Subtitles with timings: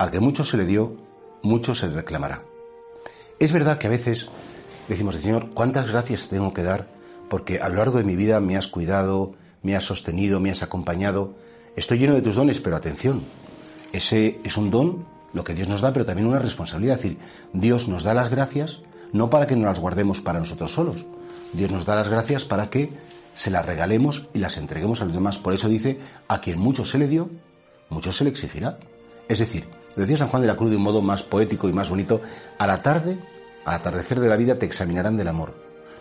[0.00, 0.96] Al que mucho se le dio,
[1.42, 2.42] mucho se reclamará.
[3.38, 4.30] Es verdad que a veces
[4.88, 6.88] decimos, Señor, ¿cuántas gracias tengo que dar?
[7.28, 10.62] Porque a lo largo de mi vida me has cuidado, me has sostenido, me has
[10.62, 11.34] acompañado.
[11.76, 13.24] Estoy lleno de tus dones, pero atención,
[13.92, 15.04] ese es un don,
[15.34, 16.96] lo que Dios nos da, pero también una responsabilidad.
[16.96, 17.18] Es decir,
[17.52, 18.80] Dios nos da las gracias
[19.12, 21.04] no para que nos las guardemos para nosotros solos.
[21.52, 22.88] Dios nos da las gracias para que
[23.34, 25.36] se las regalemos y las entreguemos a los demás.
[25.36, 27.28] Por eso dice, a quien mucho se le dio,
[27.90, 28.78] mucho se le exigirá.
[29.28, 31.90] Es decir, Decía San Juan de la Cruz de un modo más poético y más
[31.90, 32.20] bonito,
[32.58, 33.18] a la tarde,
[33.64, 35.54] al atardecer de la vida te examinarán del amor.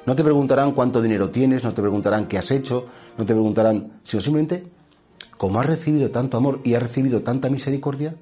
[0.06, 2.88] No te preguntarán cuánto dinero tienes, no te preguntarán qué has hecho,
[3.18, 4.68] no te preguntarán, sino simplemente,
[5.38, 8.16] como has recibido tanto amor y has recibido tanta misericordia,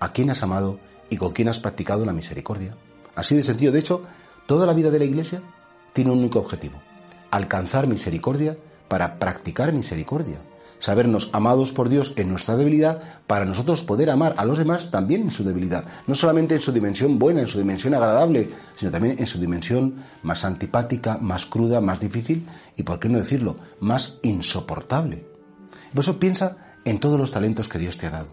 [0.00, 0.78] ¿a quién has amado
[1.10, 2.76] y con quién has practicado la misericordia?
[3.14, 3.72] Así de sentido.
[3.72, 4.02] De hecho,
[4.46, 5.42] toda la vida de la Iglesia
[5.92, 6.80] tiene un único objetivo,
[7.30, 8.56] alcanzar misericordia
[8.88, 10.38] para practicar misericordia
[10.78, 15.22] sabernos amados por Dios en nuestra debilidad para nosotros poder amar a los demás también
[15.22, 19.16] en su debilidad, no solamente en su dimensión buena, en su dimensión agradable, sino también
[19.18, 24.18] en su dimensión más antipática, más cruda, más difícil y, por qué no decirlo, más
[24.22, 25.26] insoportable.
[25.92, 28.28] Por eso piensa en todos los talentos que Dios te ha dado.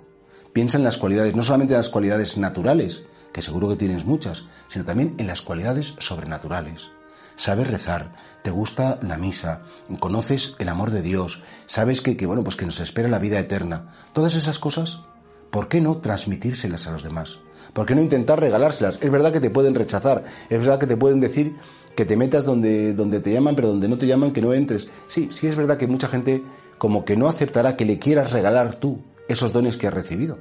[0.53, 4.44] Piensa en las cualidades, no solamente en las cualidades naturales, que seguro que tienes muchas,
[4.67, 6.92] sino también en las cualidades sobrenaturales
[7.36, 9.64] sabes rezar, te gusta la misa,
[10.00, 13.94] conoces el amor de Dios, sabes que, bueno, pues que nos espera la vida eterna.
[14.14, 15.02] Todas esas cosas,
[15.50, 17.39] ¿por qué no transmitírselas a los demás?
[17.73, 19.00] ¿Por qué no intentar regalárselas?
[19.02, 21.55] Es verdad que te pueden rechazar, es verdad que te pueden decir
[21.95, 24.89] que te metas donde, donde te llaman, pero donde no te llaman que no entres.
[25.08, 26.44] Sí, sí es verdad que mucha gente
[26.78, 30.39] como que no aceptará que le quieras regalar tú esos dones que has recibido.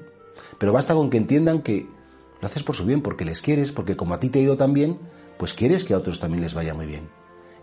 [0.58, 1.86] Pero basta con que entiendan que
[2.40, 4.56] lo haces por su bien, porque les quieres, porque como a ti te ha ido
[4.56, 4.98] tan bien,
[5.40, 7.08] pues quieres que a otros también les vaya muy bien.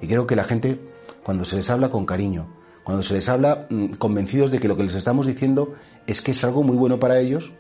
[0.01, 0.81] Y creo que la gente,
[1.21, 2.47] cuando se les habla con cariño,
[2.83, 5.75] cuando se les habla mm, convencidos de que lo que les estamos diciendo
[6.07, 7.53] es que es algo muy bueno para ellos,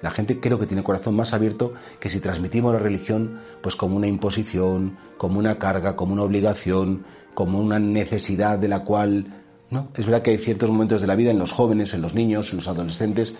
[0.00, 3.96] la gente creo que tiene corazón más abierto que si transmitimos la religión pues como
[3.96, 7.04] una imposición, como una carga, como una obligación,
[7.34, 11.16] como una necesidad de la cual no, es verdad que hay ciertos momentos de la
[11.16, 13.34] vida en los jóvenes, en los niños, en los adolescentes,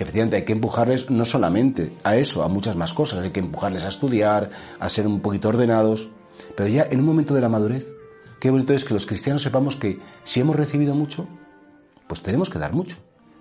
[0.00, 3.40] que efectivamente hay que empujarles no solamente a eso, a muchas más cosas, hay que
[3.40, 6.08] empujarles a estudiar, a ser un poquito ordenados,
[6.56, 7.94] pero ya en un momento de la madurez,
[8.40, 11.28] qué bonito es que los cristianos sepamos que si hemos recibido mucho,
[12.06, 12.96] pues tenemos que dar mucho.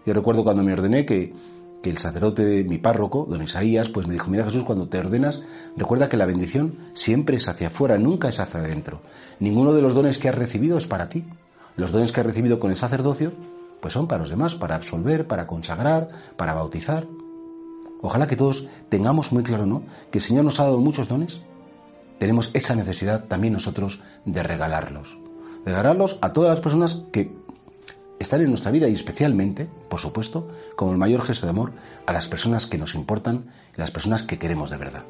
[0.06, 1.34] Yo recuerdo cuando me ordené que,
[1.81, 5.46] que el sacerdote mi párroco, don Isaías, pues me dijo, mira Jesús, cuando te ordenas,
[5.78, 9.02] recuerda que la bendición siempre es hacia afuera, nunca es hacia adentro.
[9.40, 11.24] Ninguno de los dones que has recibido es para ti.
[11.78, 13.31] Los dones que ha recibido con el sacerdocio,
[13.79, 17.07] pues son para los demás, para absolver, para consagrar, para bautizar.
[18.01, 19.84] Ojalá que todos tengamos muy claro, ¿no?
[20.12, 21.41] Que el Señor nos ha dado muchos dones.
[22.17, 25.17] Tenemos esa necesidad también nosotros de regalarlos.
[25.66, 27.31] De regalarlos a todas las personas que
[28.19, 31.72] están en nuestra vida y especialmente, por supuesto, como el mayor gesto de amor,
[32.06, 35.03] a las personas que nos importan las personas que queremos de verdad.